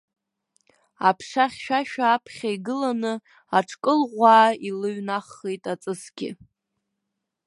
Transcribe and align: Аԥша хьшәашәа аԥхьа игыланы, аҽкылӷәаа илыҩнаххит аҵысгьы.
Аԥша 1.07 1.45
хьшәашәа 1.51 2.05
аԥхьа 2.15 2.49
игыланы, 2.55 3.13
аҽкылӷәаа 3.57 4.49
илыҩнаххит 4.67 5.63
аҵысгьы. 5.73 6.29